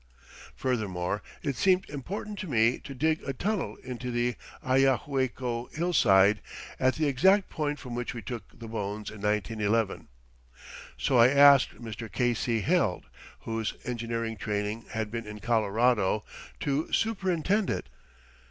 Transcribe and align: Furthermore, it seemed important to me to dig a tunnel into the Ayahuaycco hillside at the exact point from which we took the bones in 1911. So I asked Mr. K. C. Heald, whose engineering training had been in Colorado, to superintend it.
Furthermore, 0.55 1.21
it 1.43 1.55
seemed 1.55 1.87
important 1.87 2.39
to 2.39 2.47
me 2.47 2.79
to 2.79 2.95
dig 2.95 3.21
a 3.23 3.33
tunnel 3.33 3.75
into 3.83 4.09
the 4.09 4.35
Ayahuaycco 4.65 5.71
hillside 5.75 6.41
at 6.79 6.95
the 6.95 7.05
exact 7.05 7.51
point 7.51 7.77
from 7.77 7.93
which 7.93 8.15
we 8.15 8.23
took 8.23 8.49
the 8.49 8.67
bones 8.67 9.11
in 9.11 9.21
1911. 9.21 10.07
So 10.97 11.19
I 11.19 11.27
asked 11.27 11.79
Mr. 11.79 12.11
K. 12.11 12.33
C. 12.33 12.61
Heald, 12.61 13.05
whose 13.41 13.75
engineering 13.83 14.37
training 14.37 14.85
had 14.89 15.11
been 15.11 15.27
in 15.27 15.39
Colorado, 15.39 16.23
to 16.61 16.91
superintend 16.91 17.69
it. 17.69 17.87